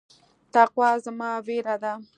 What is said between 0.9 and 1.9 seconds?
زما وريره